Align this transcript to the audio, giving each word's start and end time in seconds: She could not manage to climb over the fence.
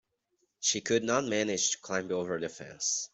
She 0.59 0.81
could 0.81 1.03
not 1.03 1.25
manage 1.25 1.69
to 1.69 1.77
climb 1.77 2.11
over 2.11 2.39
the 2.39 2.49
fence. 2.49 3.07